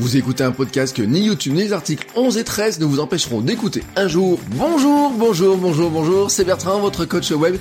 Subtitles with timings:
[0.00, 3.00] Vous écoutez un podcast que ni YouTube ni les articles 11 et 13 ne vous
[3.00, 4.40] empêcheront d'écouter un jour.
[4.56, 7.56] Bonjour, bonjour, bonjour, bonjour, c'est Bertrand, votre coach web.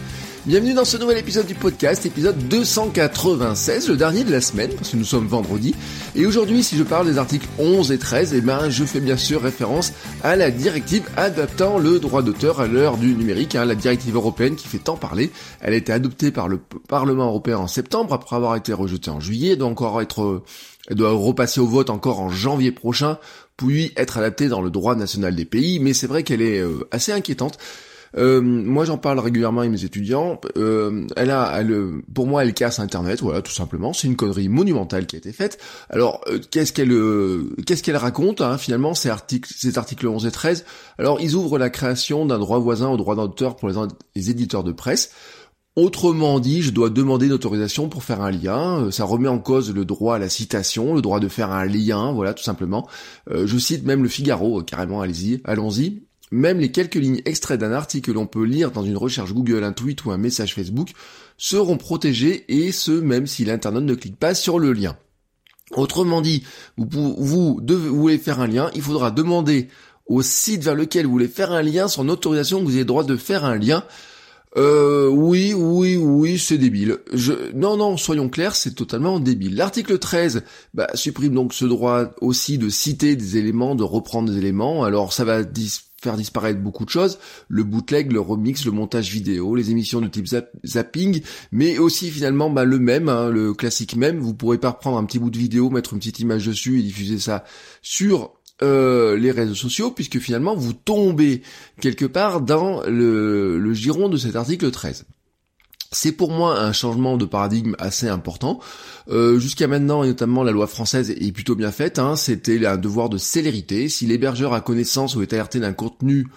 [0.45, 4.91] Bienvenue dans ce nouvel épisode du podcast, épisode 296, le dernier de la semaine, parce
[4.91, 5.75] que nous sommes vendredi.
[6.15, 9.17] Et aujourd'hui, si je parle des articles 11 et 13, eh ben, je fais bien
[9.17, 9.91] sûr référence
[10.23, 14.55] à la directive adaptant le droit d'auteur à l'heure du numérique, hein, la directive européenne
[14.55, 15.29] qui fait tant parler.
[15.59, 19.19] Elle a été adoptée par le Parlement européen en septembre, après avoir été rejetée en
[19.19, 20.43] juillet, doit encore être,
[20.89, 23.17] elle doit repasser au vote encore en janvier prochain,
[23.57, 26.87] puis être adaptée dans le droit national des pays, mais c'est vrai qu'elle est euh,
[26.91, 27.57] assez inquiétante.
[28.17, 30.39] Euh, moi, j'en parle régulièrement avec mes étudiants.
[30.57, 33.21] Euh, elle a, elle, pour moi, elle casse Internet.
[33.21, 33.93] Voilà, tout simplement.
[33.93, 35.59] C'est une connerie monumentale qui a été faite.
[35.89, 40.25] Alors, euh, qu'est-ce qu'elle, euh, qu'est-ce qu'elle raconte hein, finalement ces articles, ces articles 11
[40.25, 40.65] et 13
[40.97, 43.75] Alors, ils ouvrent la création d'un droit voisin au droit d'auteur pour les,
[44.15, 45.11] les éditeurs de presse.
[45.75, 48.91] Autrement dit, je dois demander une autorisation pour faire un lien.
[48.91, 52.11] Ça remet en cause le droit à la citation, le droit de faire un lien,
[52.11, 52.85] voilà, tout simplement.
[53.29, 56.03] Euh, je cite même le Figaro, carrément, allez-y, allons-y.
[56.31, 59.63] Même les quelques lignes extraits d'un article que l'on peut lire dans une recherche Google,
[59.63, 60.89] un tweet ou un message Facebook
[61.37, 64.95] seront protégés et ce même si l'internaute ne clique pas sur le lien.
[65.71, 66.43] Autrement dit,
[66.77, 69.67] vous, vous, vous, voulez faire un lien, il faudra demander
[70.07, 72.85] au site vers lequel vous voulez faire un lien son autorisation que vous ayez le
[72.85, 73.83] droit de faire un lien.
[74.57, 76.97] Euh, oui, oui, oui, c'est débile.
[77.13, 79.55] Je, non, non, soyons clairs, c'est totalement débile.
[79.55, 80.43] L'article 13
[80.73, 84.83] bah, supprime donc ce droit aussi de citer des éléments, de reprendre des éléments.
[84.83, 89.11] Alors ça va dis faire disparaître beaucoup de choses, le bootleg, le remix, le montage
[89.11, 90.27] vidéo, les émissions de type
[90.65, 91.21] zapping,
[91.51, 95.05] mais aussi finalement bah, le même, hein, le classique même, vous pourrez pas reprendre un
[95.05, 97.43] petit bout de vidéo, mettre une petite image dessus et diffuser ça
[97.81, 101.41] sur euh, les réseaux sociaux, puisque finalement vous tombez
[101.79, 105.05] quelque part dans le, le giron de cet article 13.
[105.91, 108.59] C'est pour moi un changement de paradigme assez important.
[109.09, 111.97] Euh, jusqu'à maintenant, et notamment la loi française est plutôt bien faite.
[111.97, 112.15] Hein.
[112.15, 113.89] C'était un devoir de célérité.
[113.89, 116.27] Si l'hébergeur a connaissance ou est alerté d'un contenu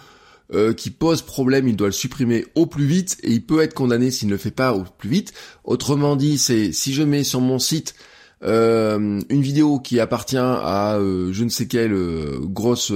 [0.53, 3.75] euh, qui pose problème, il doit le supprimer au plus vite et il peut être
[3.75, 5.33] condamné s'il ne le fait pas au plus vite.
[5.65, 7.93] Autrement dit, c'est si je mets sur mon site
[8.43, 11.95] euh, une vidéo qui appartient à je ne sais quelle
[12.41, 12.91] grosse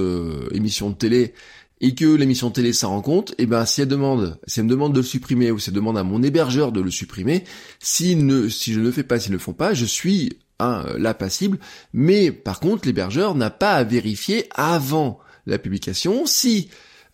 [0.50, 1.34] émission de télé
[1.80, 4.66] et que l'émission télé ça rend compte, et eh ben si elle demande, si elle
[4.66, 7.44] me demande de le supprimer ou si elle demande à mon hébergeur de le supprimer,
[7.78, 10.38] si ne, si je ne le fais pas, s'ils ne le font pas, je suis
[10.58, 11.58] hein, là passible.
[11.92, 16.68] Mais par contre, l'hébergeur n'a pas à vérifier avant la publication si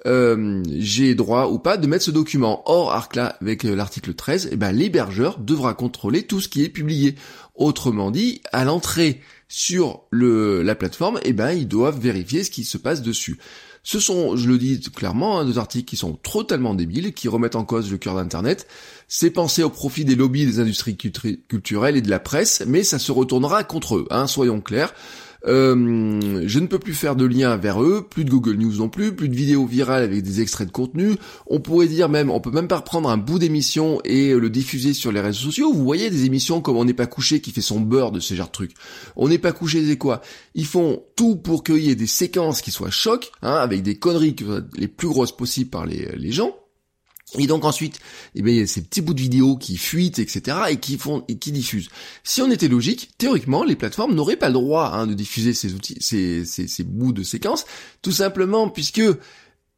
[0.06, 2.62] euh, j'ai droit ou pas de mettre ce document.
[2.66, 6.68] Or, là, avec euh, l'article 13, eh ben, l'hébergeur devra contrôler tout ce qui est
[6.68, 7.14] publié.
[7.54, 12.64] Autrement dit, à l'entrée sur le, la plateforme, eh ben, ils doivent vérifier ce qui
[12.64, 13.38] se passe dessus.
[13.86, 17.54] Ce sont, je le dis clairement, hein, des articles qui sont totalement débiles, qui remettent
[17.54, 18.66] en cause le cœur d'Internet.
[19.08, 22.98] C'est pensé au profit des lobbies des industries culturelles et de la presse, mais ça
[22.98, 24.94] se retournera contre eux, hein, soyons clairs.
[25.46, 28.88] Euh, je ne peux plus faire de lien vers eux, plus de Google News non
[28.88, 31.16] plus, plus de vidéos virales avec des extraits de contenu.
[31.46, 34.94] On pourrait dire même, on peut même pas reprendre un bout d'émission et le diffuser
[34.94, 35.72] sur les réseaux sociaux.
[35.72, 38.34] Vous voyez des émissions comme On n'est pas couché qui fait son beurre de ce
[38.34, 38.74] genre de trucs.
[39.16, 40.20] On n'est pas couché, c'est quoi?
[40.54, 43.96] Ils font tout pour qu'il y ait des séquences qui soient chocs, hein, avec des
[43.96, 44.36] conneries
[44.76, 46.54] les plus grosses possibles par les, les gens
[47.38, 47.98] et donc ensuite,
[48.34, 50.98] eh bien, il y a ces petits bouts de vidéo qui fuitent, etc., et qui
[50.98, 51.88] font et qui diffusent.
[52.22, 55.74] Si on était logique, théoriquement, les plateformes n'auraient pas le droit hein, de diffuser ces
[55.74, 57.64] outils, ces, ces, bouts de séquences,
[58.02, 59.02] tout simplement puisque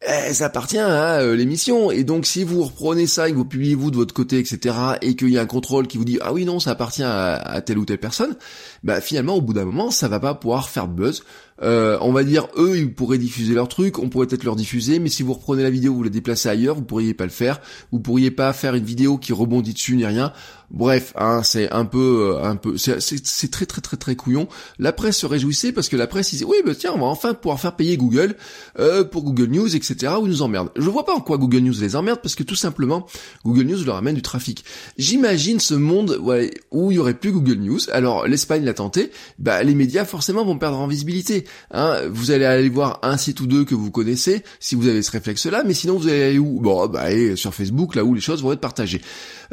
[0.03, 1.91] eh, ça appartient à euh, l'émission.
[1.91, 4.75] Et donc si vous reprenez ça et que vous publiez vous de votre côté, etc.,
[5.01, 7.63] et qu'il y a un contrôle qui vous dit ah oui non ça appartient à,
[7.65, 8.37] telle ou telle personne,
[8.83, 11.25] bah finalement au bout d'un moment ça va pas pouvoir faire buzz.
[11.63, 14.99] Euh, on va dire eux ils pourraient diffuser leur truc, on pourrait peut-être leur diffuser,
[14.99, 17.61] mais si vous reprenez la vidéo, vous la déplacez ailleurs, vous pourriez pas le faire,
[17.93, 20.33] vous pourriez pas faire une vidéo qui rebondit dessus ni rien.
[20.71, 24.49] Bref, hein, c'est un peu, euh, un peu, c'est très très très très couillon.
[24.79, 27.35] La presse se réjouissait parce que la presse disait oui, bah tiens, on va enfin
[27.35, 28.35] pouvoir faire payer Google
[28.81, 30.15] euh, pour Google News, etc.
[30.21, 30.71] Ou nous emmerde.
[30.77, 33.07] Je vois pas en quoi Google News les emmerde parce que tout simplement
[33.45, 34.65] Google News leur amène du trafic.
[34.99, 37.81] J'imagine ce monde ouais, où il y aurait plus Google News.
[37.93, 41.46] Alors l'Espagne l'a tenté, bah les médias forcément vont perdre en visibilité.
[41.71, 45.03] Hein, vous allez aller voir un site ou deux que vous connaissez, si vous avez
[45.03, 46.61] ce réflexe-là, mais sinon vous allez aller où?
[46.61, 49.01] Bon, bah allez sur Facebook, là où les choses vont être partagées.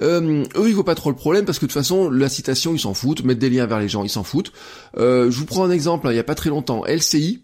[0.01, 2.73] Euh, eux, ils voient pas trop le problème parce que de toute façon, la citation,
[2.73, 4.51] ils s'en foutent, mettre des liens vers les gens, ils s'en foutent.
[4.97, 7.43] Euh, je vous prends un exemple, hein, il y a pas très longtemps, LCI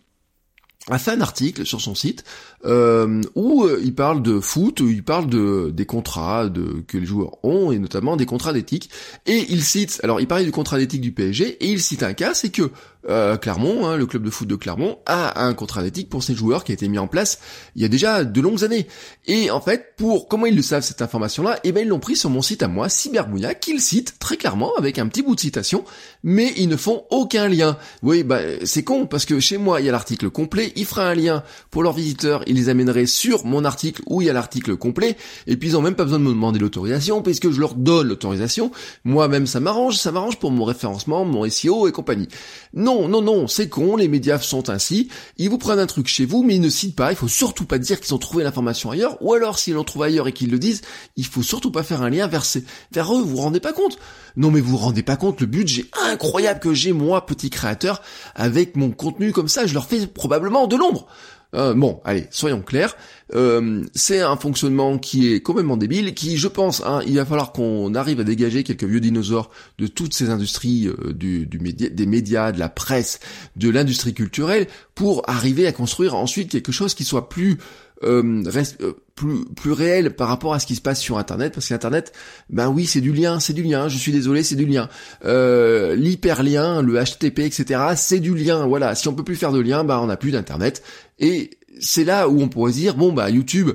[0.90, 2.24] a fait un article sur son site
[2.66, 6.98] euh, où euh, il parle de foot, où il parle de des contrats de, que
[6.98, 8.90] les joueurs ont et notamment des contrats d'éthique.
[9.26, 12.14] Et il cite, alors il parlait du contrat d'éthique du PSG et il cite un
[12.14, 12.72] cas, c'est que
[13.08, 16.36] euh, Clermont, hein, le club de foot de Clermont, a un contrat d'éthique pour ses
[16.36, 17.40] joueurs qui a été mis en place
[17.76, 18.88] il y a déjà de longues années.
[19.26, 22.16] Et en fait, pour comment ils le savent cette information-là Eh ben ils l'ont pris
[22.16, 25.40] sur mon site à moi, Cyberbouilla, qu'il cite très clairement avec un petit bout de
[25.40, 25.86] citation,
[26.24, 27.78] mais ils ne font aucun lien.
[28.04, 31.08] Oui, bah c'est con parce que chez moi il y a l'article complet, il fera
[31.08, 32.10] un lien pour leurs visiteurs
[32.48, 35.16] il les amènerait sur mon article où il y a l'article complet,
[35.48, 38.08] et puis ils ont même pas besoin de me demander l'autorisation, puisque je leur donne
[38.08, 38.72] l'autorisation.
[39.04, 42.28] Moi-même, ça m'arrange, ça m'arrange pour mon référencement, mon SEO et compagnie.
[42.74, 45.10] Non, non, non, c'est con, les médias sont ainsi.
[45.38, 47.12] Ils vous prennent un truc chez vous, mais ils ne citent pas.
[47.12, 50.08] Il faut surtout pas dire qu'ils ont trouvé l'information ailleurs, ou alors s'ils l'ont trouvé
[50.08, 50.82] ailleurs et qu'ils le disent,
[51.16, 52.44] il faut surtout pas faire un lien vers,
[52.92, 53.22] vers eux.
[53.22, 54.00] Vous vous rendez pas compte?
[54.36, 58.02] Non, mais vous vous rendez pas compte le budget incroyable que j'ai moi, petit créateur,
[58.36, 59.66] avec mon contenu comme ça.
[59.66, 61.08] Je leur fais probablement de l'ombre.
[61.56, 62.96] Euh, bon, allez, soyons clairs.
[63.34, 67.52] Euh, c'est un fonctionnement qui est complètement débile, qui, je pense, hein, il va falloir
[67.52, 69.50] qu'on arrive à dégager quelques vieux dinosaures
[69.80, 73.20] de toutes ces industries, euh, du, des médias, de la presse,
[73.56, 77.58] de l'industrie culturelle, pour arriver à construire ensuite quelque chose qui soit plus
[78.04, 78.44] euh,
[78.82, 82.14] euh, plus plus réel par rapport à ce qui se passe sur internet parce qu'internet
[82.50, 84.88] ben oui c'est du lien c'est du lien je suis désolé c'est du lien.
[85.26, 88.96] Euh, l'hyperlien le HTTP etc c'est du lien voilà.
[88.96, 90.84] Si on peut plus faire de lien ben on n'a plus d'internet.
[91.20, 91.52] Et
[91.82, 93.72] c'est là où on pourrait dire bon bah YouTube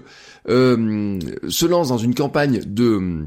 [0.49, 1.19] euh,
[1.49, 3.26] se lance dans une campagne de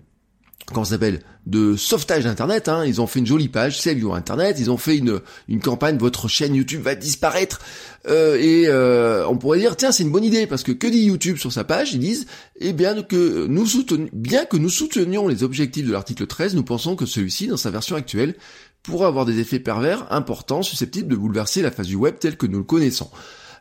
[0.74, 2.86] comment ça s'appelle de sauvetage d'internet hein.
[2.86, 4.58] ils ont fait une jolie page Save Your Internet.
[4.60, 7.60] Ils ont fait une une campagne votre chaîne YouTube va disparaître.
[8.08, 11.06] Euh, et euh, on pourrait dire tiens c'est une bonne idée parce que que dit
[11.06, 11.94] YouTube sur sa page?
[11.94, 12.28] Ils disent
[12.60, 16.64] eh bien que nous soutenions bien que nous soutenions les objectifs de l'article 13 nous
[16.64, 18.36] pensons que celui-ci dans sa version actuelle
[18.84, 22.46] pourrait avoir des effets pervers importants susceptibles de bouleverser la phase du web telle que
[22.46, 23.10] nous le connaissons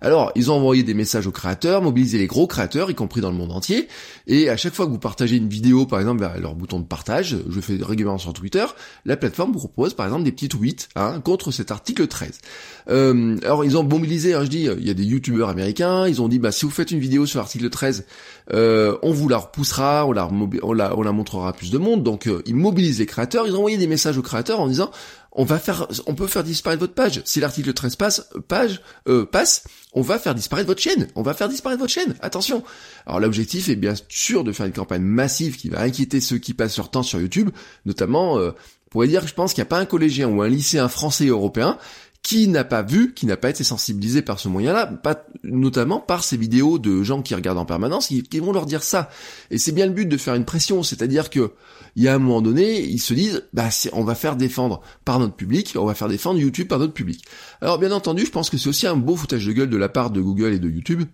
[0.01, 3.31] alors, ils ont envoyé des messages aux créateurs, mobilisé les gros créateurs, y compris dans
[3.31, 3.89] le monde entier,
[4.27, 6.85] et à chaque fois que vous partagez une vidéo, par exemple, vers leur bouton de
[6.85, 8.65] partage, je fais régulièrement sur Twitter,
[9.05, 12.41] la plateforme vous propose, par exemple, des petits tweets hein, contre cet article 13.
[12.89, 16.21] Euh, alors, ils ont mobilisé, hein, je dis, il y a des youtubeurs américains, ils
[16.23, 18.05] ont dit, bah, si vous faites une vidéo sur l'article 13,
[18.53, 22.55] euh, on vous la repoussera, on la montrera à plus de monde, donc euh, ils
[22.55, 24.91] mobilisent les créateurs, ils ont envoyé des messages aux créateurs en disant,
[25.37, 27.21] on va faire, on peut faire disparaître votre page.
[27.27, 31.09] Si l'article 13 passe, page, euh, passe, on va faire disparaître votre chaîne.
[31.15, 32.15] On va faire disparaître votre chaîne.
[32.21, 32.65] Attention.
[33.07, 36.55] Alors l'objectif est bien sûr de faire une campagne massive qui va inquiéter ceux qui
[36.55, 37.51] passent leur temps sur YouTube,
[37.85, 38.53] notamment, euh,
[38.87, 40.89] on pourrait dire que je pense qu'il n'y a pas un collégien ou un lycéen
[40.89, 41.79] français européen
[42.27, 46.25] qui n'a pas vu, qui n'a pas été sensibilisé par ce moyen-là, pas, notamment par
[46.25, 49.11] ces vidéos de gens qui regardent en permanence, qui, vont leur dire ça.
[49.53, 51.53] Et c'est bien le but de faire une pression, c'est-à-dire que
[51.95, 55.21] il y a un moment donné, ils se disent, bah on va faire défendre par
[55.21, 57.25] notre public, on va faire défendre YouTube par notre public.
[57.61, 59.89] Alors bien entendu, je pense que c'est aussi un beau foutage de gueule de la
[59.89, 61.05] part de Google et de YouTube,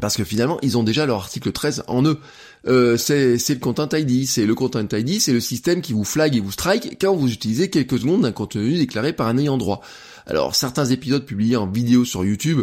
[0.00, 2.18] parce que finalement, ils ont déjà leur article 13 en eux.
[2.66, 4.26] Euh, c'est le Content ID.
[4.26, 7.30] C'est le Content ID, c'est le système qui vous flag et vous strike quand vous
[7.30, 9.82] utilisez quelques secondes d'un contenu déclaré par un ayant droit.
[10.26, 12.62] Alors certains épisodes publiés en vidéo sur YouTube,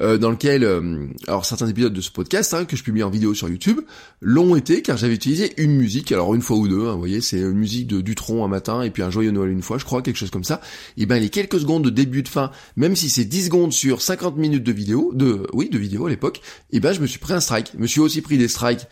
[0.00, 3.10] euh, dans lequel, euh, alors certains épisodes de ce podcast hein, que je publie en
[3.10, 3.80] vidéo sur YouTube,
[4.22, 7.20] l'ont été car j'avais utilisé une musique, alors une fois ou deux, hein, vous voyez,
[7.20, 9.84] c'est une musique de Dutron un matin et puis un joyeux Noël une fois, je
[9.84, 10.60] crois, quelque chose comme ça.
[10.96, 14.00] Et ben les quelques secondes de début de fin, même si c'est 10 secondes sur
[14.00, 17.18] 50 minutes de vidéo, de oui de vidéo à l'époque, et ben je me suis
[17.18, 17.72] pris un strike.
[17.74, 18.86] Je me suis aussi pris des strikes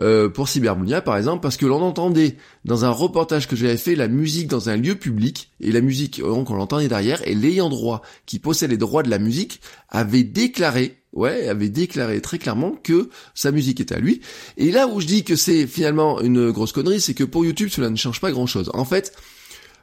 [0.00, 3.94] euh, pour Cyberbounia par exemple, parce que l'on entendait dans un reportage que j'avais fait
[3.94, 7.68] la musique dans un lieu public, et la musique, donc on l'entendait derrière, et l'ayant
[7.68, 12.72] droit qui possède les droits de la musique avait déclaré ouais, avait déclaré très clairement
[12.72, 14.20] que sa musique était à lui.
[14.56, 17.70] Et là où je dis que c'est finalement une grosse connerie, c'est que pour YouTube,
[17.70, 18.70] cela ne change pas grand chose.
[18.74, 19.12] En fait,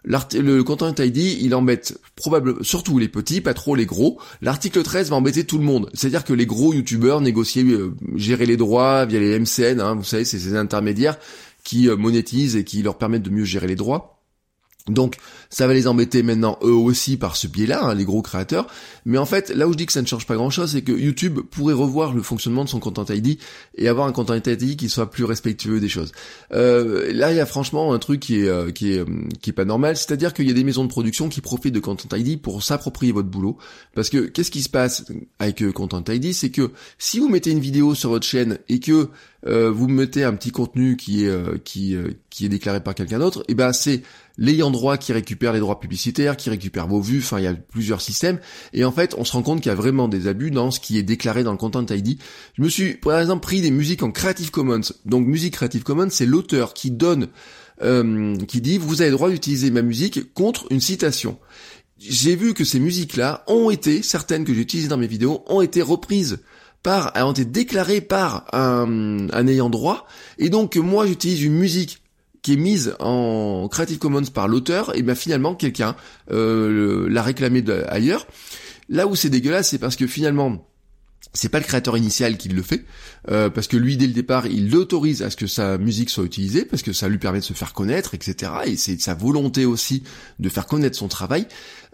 [0.03, 4.19] le Content ID, il embête probablement, surtout les petits, pas trop les gros.
[4.41, 5.89] L'article 13 va embêter tout le monde.
[5.93, 10.03] C'est-à-dire que les gros youtubeurs négocier, euh, gérer les droits via les MCN, hein, vous
[10.03, 11.17] savez, c'est ces intermédiaires
[11.63, 14.20] qui euh, monétisent et qui leur permettent de mieux gérer les droits.
[14.87, 15.17] Donc
[15.49, 18.67] ça va les embêter maintenant eux aussi par ce biais-là, hein, les gros créateurs.
[19.05, 20.91] Mais en fait, là où je dis que ça ne change pas grand-chose, c'est que
[20.91, 23.37] YouTube pourrait revoir le fonctionnement de son Content ID
[23.75, 26.11] et avoir un Content ID qui soit plus respectueux des choses.
[26.51, 29.05] Euh, là, il y a franchement un truc qui est euh, qui est euh,
[29.39, 31.79] qui est pas normal, c'est-à-dire qu'il y a des maisons de production qui profitent de
[31.79, 33.57] Content ID pour s'approprier votre boulot.
[33.93, 35.05] Parce que qu'est-ce qui se passe
[35.37, 39.09] avec Content ID, c'est que si vous mettez une vidéo sur votre chaîne et que
[39.47, 43.55] euh, vous mettez un petit contenu qui est euh, est déclaré par quelqu'un d'autre, et
[43.55, 44.03] ben c'est
[44.37, 47.53] l'ayant droit qui récupère les droits publicitaires, qui récupère vos vues, enfin il y a
[47.53, 48.39] plusieurs systèmes,
[48.73, 50.79] et en fait on se rend compte qu'il y a vraiment des abus dans ce
[50.79, 52.19] qui est déclaré dans le Content ID.
[52.57, 56.09] Je me suis par exemple pris des musiques en Creative Commons, donc musique Creative Commons
[56.11, 57.27] c'est l'auteur qui donne,
[57.81, 61.39] euh, qui dit vous avez le droit d'utiliser ma musique contre une citation.
[61.97, 65.61] J'ai vu que ces musiques-là ont été, certaines que j'ai utilisées dans mes vidéos, ont
[65.61, 66.39] été reprises
[66.83, 70.07] par, ont été déclarées par un, un ayant droit,
[70.37, 72.01] et donc moi j'utilise une musique
[72.41, 75.95] qui est mise en Creative Commons par l'auteur, et bien finalement quelqu'un
[76.31, 78.25] euh, l'a réclamé ailleurs.
[78.89, 80.67] Là où c'est dégueulasse, c'est parce que finalement
[81.33, 82.83] c'est pas le créateur initial qui le fait,
[83.29, 86.25] euh, parce que lui dès le départ il autorise à ce que sa musique soit
[86.25, 88.51] utilisée, parce que ça lui permet de se faire connaître, etc.
[88.65, 90.03] Et c'est sa volonté aussi
[90.39, 91.47] de faire connaître son travail.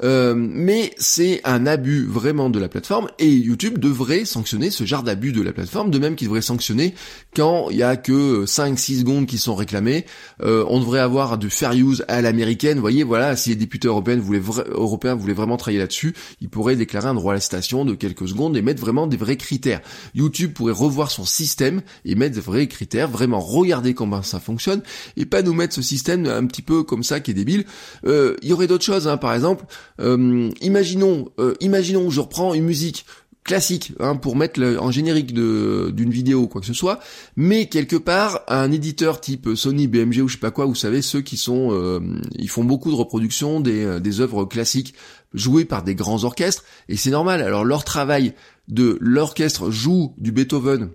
[0.04, 5.04] Euh, mais c'est un abus vraiment de la plateforme et YouTube devrait sanctionner ce genre
[5.04, 6.94] d'abus de la plateforme, de même qu'il devrait sanctionner
[7.36, 10.06] quand il y a que 5-6 secondes qui sont réclamées.
[10.42, 12.76] Euh, on devrait avoir du fair use à l'américaine.
[12.76, 16.76] Vous voyez, voilà, si les députés européens voulaient, européens voulaient vraiment travailler là-dessus, ils pourraient
[16.76, 19.82] déclarer un droit à la citation de quelques secondes et mettre vraiment des vrais critères.
[20.14, 24.82] YouTube pourrait revoir son système et mettre des vrais critères, vraiment regarder comment ça fonctionne
[25.16, 27.66] et pas nous mettre ce système un petit peu comme ça qui est débile.
[28.06, 29.66] Euh, il y aurait d'autres choses, hein, par exemple.
[30.00, 33.06] Euh, imaginons, euh, imaginons, je reprends une musique
[33.44, 37.00] classique hein, pour mettre en générique d'une vidéo ou quoi que ce soit,
[37.38, 41.02] mais quelque part un éditeur type Sony, BMG ou je sais pas quoi, vous savez
[41.02, 42.02] ceux qui sont, euh,
[42.36, 44.96] ils font beaucoup de reproductions des, des œuvres classiques
[45.34, 47.42] jouées par des grands orchestres et c'est normal.
[47.42, 48.34] Alors leur travail
[48.68, 50.90] de l'orchestre joue du Beethoven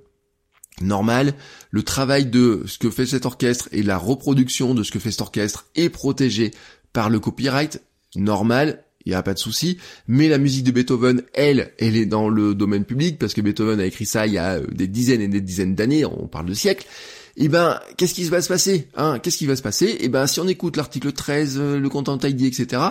[0.80, 1.34] normal,
[1.70, 5.10] le travail de ce que fait cet orchestre et la reproduction de ce que fait
[5.10, 6.50] cet orchestre est protégé
[6.92, 7.80] par le copyright
[8.16, 9.78] normal, il n'y a pas de souci,
[10.08, 13.80] mais la musique de Beethoven, elle, elle est dans le domaine public, parce que Beethoven
[13.80, 16.46] a écrit ça il y a euh, des dizaines et des dizaines d'années, on parle
[16.46, 16.86] de siècles,
[17.34, 19.18] et eh ben, qu'est-ce qui va se passer hein?
[19.18, 19.86] Qu'est-ce qui va se passer?
[19.86, 22.82] Et eh ben, si on écoute l'article 13, euh, le content ID, etc.,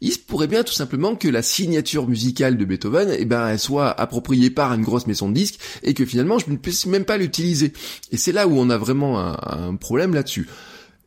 [0.00, 3.48] il se pourrait bien tout simplement que la signature musicale de Beethoven, et eh ben,
[3.48, 6.86] elle soit appropriée par une grosse maison de disques, et que finalement, je ne puisse
[6.86, 7.74] même pas l'utiliser.
[8.10, 10.48] Et c'est là où on a vraiment un, problème là-dessus.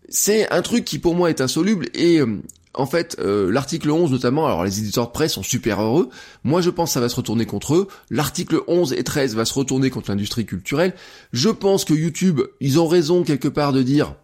[0.09, 2.43] C'est un truc qui pour moi est insoluble, et euh,
[2.73, 6.09] en fait, euh, l'article 11 notamment, alors les éditeurs de presse sont super heureux.
[6.43, 7.87] Moi, je pense que ça va se retourner contre eux.
[8.09, 10.93] L'article 11 et 13 va se retourner contre l'industrie culturelle.
[11.33, 14.15] Je pense que YouTube, ils ont raison quelque part de dire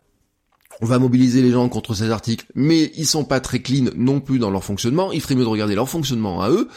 [0.82, 4.22] on va mobiliser les gens contre ces articles, mais ils sont pas très clean non
[4.22, 5.12] plus dans leur fonctionnement.
[5.12, 6.70] Il ferait mieux de regarder leur fonctionnement à eux.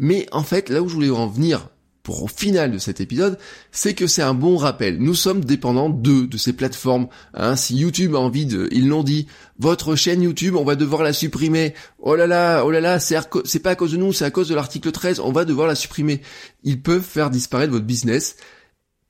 [0.00, 1.68] Mais en fait, là où je voulais en venir
[2.04, 3.38] pour au final de cet épisode,
[3.72, 4.98] c'est que c'est un bon rappel.
[4.98, 7.08] Nous sommes dépendants de, de ces plateformes.
[7.32, 7.56] Hein.
[7.56, 9.26] Si YouTube a envie de, ils l'ont dit,
[9.58, 11.74] votre chaîne YouTube, on va devoir la supprimer.
[11.98, 14.30] Oh là là, oh là là, c'est, c'est pas à cause de nous, c'est à
[14.30, 16.20] cause de l'article 13, on va devoir la supprimer.
[16.62, 18.36] Ils peuvent faire disparaître votre business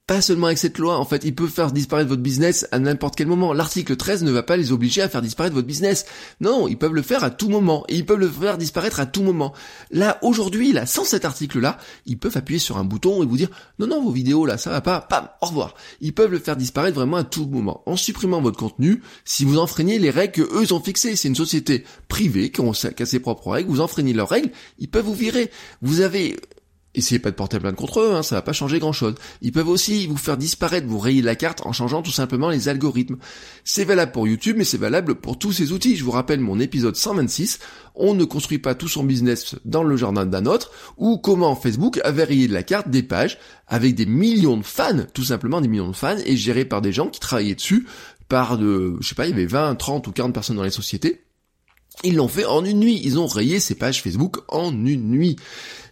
[0.06, 3.16] pas seulement avec cette loi, en fait, ils peuvent faire disparaître votre business à n'importe
[3.16, 3.54] quel moment.
[3.54, 6.04] L'article 13 ne va pas les obliger à faire disparaître votre business.
[6.40, 7.84] Non, ils peuvent le faire à tout moment.
[7.88, 9.54] Et ils peuvent le faire disparaître à tout moment.
[9.90, 13.49] Là, aujourd'hui, là, sans cet article-là, ils peuvent appuyer sur un bouton et vous dire,
[13.78, 15.75] non, non, vos vidéos, là, ça va pas, pam, au revoir.
[16.02, 17.82] Ils peuvent le faire disparaître vraiment à tout moment.
[17.87, 21.34] En supprimant votre contenu, si vous enfreignez les règles que eux ont fixées, c'est une
[21.34, 25.50] société privée qui a ses propres règles, vous enfreignez leurs règles, ils peuvent vous virer.
[25.80, 26.37] Vous avez
[26.95, 29.15] essayez pas de porter plainte contre eux, hein, ça va pas changer grand chose.
[29.43, 32.69] Ils peuvent aussi vous faire disparaître, vous rayer la carte en changeant tout simplement les
[32.69, 33.17] algorithmes.
[33.65, 35.97] C'est valable pour YouTube, mais c'est valable pour tous ces outils.
[35.97, 37.59] Je vous rappelle mon épisode 126,
[37.95, 42.01] on ne construit pas tout son business dans le jardin d'un autre, ou comment Facebook
[42.05, 45.69] avait rayé de la carte des pages avec des millions de fans, tout simplement des
[45.69, 47.87] millions de fans, et gérés par des gens qui travaillaient dessus,
[48.29, 50.71] par de, je sais pas, il y avait 20, 30 ou 40 personnes dans les
[50.71, 51.25] sociétés.
[52.03, 53.01] Ils l'ont fait en une nuit.
[53.05, 55.37] Ils ont rayé ces pages Facebook en une nuit.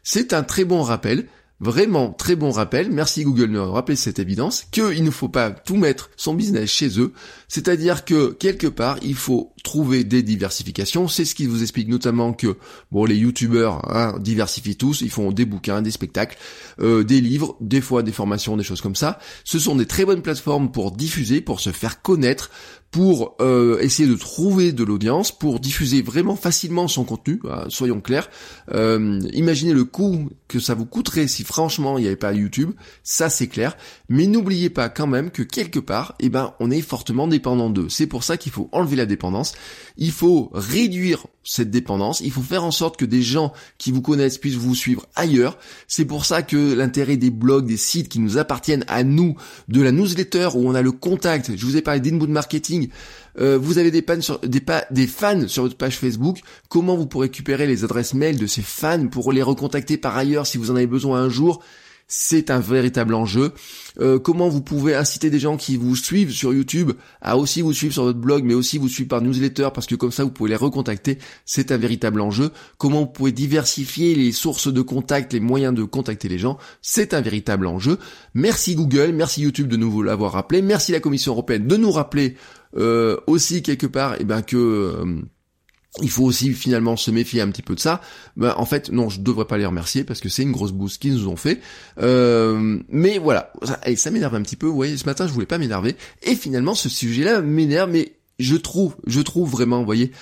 [0.02, 1.28] C'est un très bon rappel,
[1.62, 5.76] vraiment très bon rappel, merci Google de rappeler cette évidence, qu'il ne faut pas tout
[5.76, 7.12] mettre son business chez eux,
[7.46, 12.32] c'est-à-dire que quelque part il faut trouver des diversifications, c'est ce qui vous explique notamment
[12.32, 12.56] que
[12.90, 16.36] bon les youtubeurs hein, diversifient tous, ils font des bouquins, des spectacles,
[16.80, 20.04] euh, des livres, des fois des formations, des choses comme ça, ce sont des très
[20.04, 22.50] bonnes plateformes pour diffuser, pour se faire connaître,
[22.92, 28.02] pour euh, essayer de trouver de l'audience, pour diffuser vraiment facilement son contenu, hein, soyons
[28.02, 28.28] clairs.
[28.70, 32.72] Euh, imaginez le coût que ça vous coûterait si franchement il n'y avait pas YouTube,
[33.02, 33.78] ça c'est clair.
[34.10, 37.88] Mais n'oubliez pas quand même que quelque part, eh ben, on est fortement dépendant d'eux.
[37.88, 39.54] C'est pour ça qu'il faut enlever la dépendance.
[39.96, 42.20] Il faut réduire cette dépendance.
[42.20, 45.58] Il faut faire en sorte que des gens qui vous connaissent puissent vous suivre ailleurs.
[45.88, 49.36] C'est pour ça que l'intérêt des blogs, des sites qui nous appartiennent à nous,
[49.68, 51.56] de la newsletter où on a le contact.
[51.56, 52.88] Je vous ai parlé d'inbound marketing.
[53.38, 54.02] Euh, vous avez des,
[55.06, 56.40] fans sur votre page Facebook.
[56.68, 60.46] Comment vous pourrez récupérer les adresses mail de ces fans pour les recontacter par ailleurs
[60.46, 61.62] si vous en avez besoin un jour?
[62.14, 63.52] C'est un véritable enjeu.
[63.98, 66.92] Euh, comment vous pouvez inciter des gens qui vous suivent sur YouTube
[67.22, 69.94] à aussi vous suivre sur votre blog, mais aussi vous suivre par newsletter, parce que
[69.94, 71.16] comme ça vous pouvez les recontacter,
[71.46, 72.50] c'est un véritable enjeu.
[72.76, 77.14] Comment vous pouvez diversifier les sources de contact, les moyens de contacter les gens, c'est
[77.14, 77.98] un véritable enjeu.
[78.34, 82.36] Merci Google, merci YouTube de nous l'avoir rappelé, merci la Commission européenne de nous rappeler
[82.76, 84.56] euh, aussi quelque part eh ben, que...
[84.56, 85.22] Euh,
[86.00, 88.00] il faut aussi finalement se méfier un petit peu de ça.
[88.36, 90.96] Ben, en fait, non, je devrais pas les remercier parce que c'est une grosse bouse
[90.96, 91.60] qu'ils nous ont fait.
[92.00, 93.52] Euh, mais voilà,
[93.96, 94.66] ça m'énerve un petit peu.
[94.66, 95.96] Vous voyez, ce matin, je voulais pas m'énerver.
[96.22, 100.12] Et finalement, ce sujet-là m'énerve, mais je trouve, je trouve vraiment, vous voyez,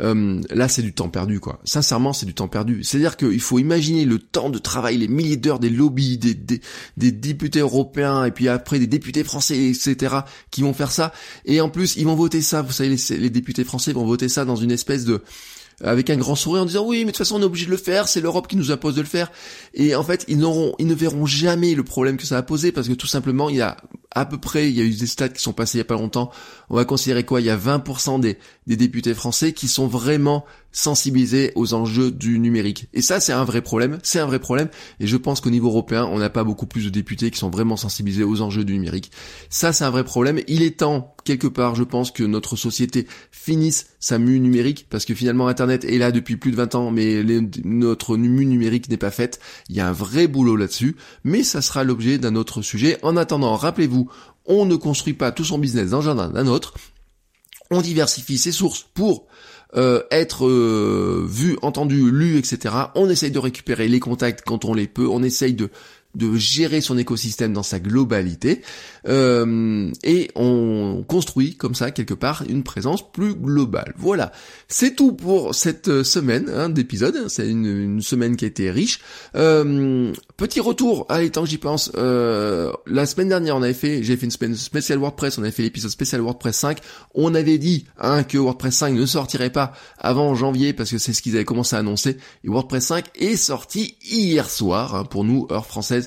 [0.00, 1.60] euh, là c'est du temps perdu quoi.
[1.64, 2.84] Sincèrement c'est du temps perdu.
[2.84, 6.60] C'est-à-dire qu'il faut imaginer le temps de travail, les milliers d'heures des lobbies, des, des,
[6.96, 10.16] des, députés européens et puis après des députés français, etc.
[10.50, 11.12] qui vont faire ça.
[11.44, 14.28] Et en plus ils vont voter ça, vous savez les, les députés français vont voter
[14.28, 15.22] ça dans une espèce de
[15.80, 17.70] avec un grand sourire en disant oui mais de toute façon on est obligé de
[17.70, 19.30] le faire, c'est l'Europe qui nous impose de le faire.
[19.74, 22.72] Et en fait ils n'auront, ils ne verront jamais le problème que ça a posé
[22.72, 23.76] parce que tout simplement il y a
[24.20, 25.84] à peu près, il y a eu des stats qui sont passés il y a
[25.84, 26.30] pas longtemps.
[26.70, 27.40] On va considérer quoi?
[27.40, 32.38] Il y a 20% des, des députés français qui sont vraiment sensibilisés aux enjeux du
[32.38, 32.88] numérique.
[32.92, 33.98] Et ça, c'est un vrai problème.
[34.02, 34.68] C'est un vrai problème.
[35.00, 37.50] Et je pense qu'au niveau européen, on n'a pas beaucoup plus de députés qui sont
[37.50, 39.10] vraiment sensibilisés aux enjeux du numérique.
[39.50, 40.40] Ça, c'est un vrai problème.
[40.46, 45.04] Il est temps, quelque part, je pense que notre société finisse sa mue numérique, parce
[45.04, 47.22] que finalement, Internet est là depuis plus de 20 ans, mais
[47.64, 49.40] notre mue numérique n'est pas faite.
[49.68, 50.96] Il y a un vrai boulot là-dessus.
[51.24, 52.98] Mais ça sera l'objet d'un autre sujet.
[53.02, 54.08] En attendant, rappelez-vous,
[54.46, 56.74] on ne construit pas tout son business dans un jardin d'un autre.
[57.70, 59.26] On diversifie ses sources pour
[59.76, 62.74] euh, être euh, vu, entendu, lu, etc.
[62.94, 65.06] On essaye de récupérer les contacts quand on les peut.
[65.06, 65.70] On essaye de
[66.14, 68.62] de gérer son écosystème dans sa globalité
[69.06, 73.94] euh, et on construit comme ça quelque part une présence plus globale.
[73.96, 74.32] Voilà,
[74.68, 77.28] c'est tout pour cette semaine hein, d'épisode.
[77.28, 79.00] C'est une, semaine qui a été riche.
[79.34, 81.92] Euh, petit retour, allez tant que j'y pense.
[81.96, 85.38] Euh, la semaine dernière, on avait fait, j'ai fait une semaine spéciale WordPress.
[85.38, 86.78] On avait fait l'épisode spécial WordPress 5.
[87.14, 91.12] On avait dit hein, que WordPress 5 ne sortirait pas avant janvier parce que c'est
[91.12, 92.16] ce qu'ils avaient commencé à annoncer.
[92.44, 95.97] Et WordPress 5 est sorti hier soir hein, pour nous heure française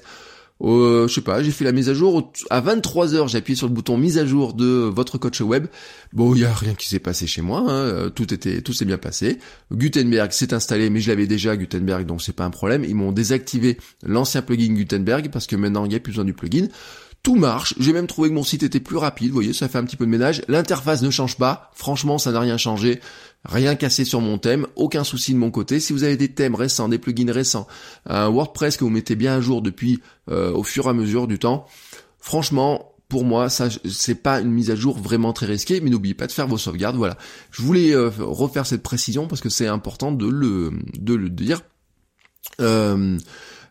[0.63, 2.31] euh, je sais pas, j'ai fait la mise à jour.
[2.50, 5.67] À 23h, j'ai appuyé sur le bouton mise à jour de votre coach web.
[6.13, 7.63] Bon, il y a rien qui s'est passé chez moi.
[7.67, 7.71] Hein.
[7.71, 9.39] Euh, tout était, tout s'est bien passé.
[9.71, 12.84] Gutenberg s'est installé, mais je l'avais déjà Gutenberg, donc c'est pas un problème.
[12.84, 16.34] Ils m'ont désactivé l'ancien plugin Gutenberg parce que maintenant il n'y a plus besoin du
[16.34, 16.67] plugin.
[17.23, 19.77] Tout marche, j'ai même trouvé que mon site était plus rapide, vous voyez, ça fait
[19.77, 20.41] un petit peu de ménage.
[20.47, 22.99] L'interface ne change pas, franchement ça n'a rien changé.
[23.43, 25.80] Rien cassé sur mon thème, aucun souci de mon côté.
[25.80, 27.67] Si vous avez des thèmes récents, des plugins récents,
[28.06, 29.99] un WordPress que vous mettez bien à jour depuis
[30.30, 31.65] euh, au fur et à mesure du temps,
[32.19, 36.13] franchement, pour moi, ça c'est pas une mise à jour vraiment très risquée, mais n'oubliez
[36.13, 36.95] pas de faire vos sauvegardes.
[36.95, 37.17] Voilà,
[37.51, 41.62] je voulais euh, refaire cette précision parce que c'est important de le de le dire.
[42.60, 43.17] Euh,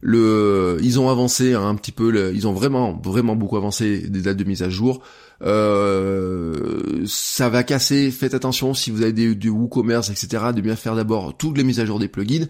[0.01, 4.37] le, ils ont avancé un petit peu, ils ont vraiment vraiment beaucoup avancé des dates
[4.37, 5.03] de mise à jour.
[5.43, 8.11] Euh, ça va casser.
[8.11, 10.45] Faites attention si vous avez du WooCommerce, etc.
[10.55, 12.47] De bien faire d'abord toutes les mises à jour des plugins.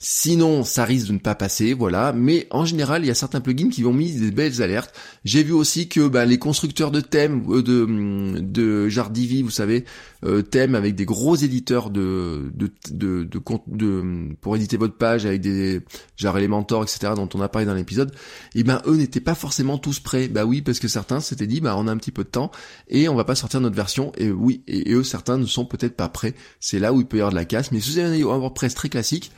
[0.00, 2.12] Sinon, ça risque de ne pas passer, voilà.
[2.12, 4.94] Mais en général, il y a certains plugins qui vont mis des belles alertes.
[5.24, 9.84] J'ai vu aussi que bah, les constructeurs de thèmes, euh, de, de Jardivi, vous savez,
[10.24, 15.26] euh, thèmes avec des gros éditeurs de de, de, de, de, pour éditer votre page
[15.26, 15.80] avec des
[16.16, 17.14] genre Elementor, etc.
[17.16, 18.12] dont on a parlé dans l'épisode.
[18.54, 20.28] Et eh ben eux n'étaient pas forcément tous prêts.
[20.28, 22.52] Bah oui, parce que certains s'étaient dit, bah on a un petit peu de temps
[22.88, 24.12] et on va pas sortir notre version.
[24.16, 26.34] Et oui, et, eux certains ne sont peut-être pas prêts.
[26.60, 27.72] C'est là où il peut y avoir de la casse.
[27.72, 29.32] Mais si vous avez un WordPress très classique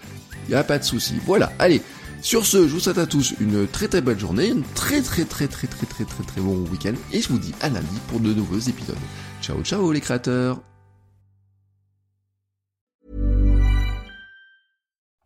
[0.50, 1.14] y a pas de souci.
[1.24, 1.82] Voilà, allez.
[2.22, 5.24] Sur ce, je vous souhaite à tous une très très belle journée, une très très
[5.24, 8.20] très très très très très très bon week-end et je vous dis à lundi pour
[8.20, 8.98] de nouveaux épisodes.
[9.40, 10.60] Ciao ciao les créateurs.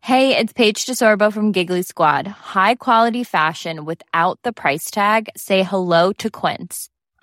[0.01, 2.27] Hey, it's Paige DeSorbo from Giggly Squad.
[2.27, 5.29] High quality fashion without the price tag.
[5.35, 6.89] Say hello to Quince.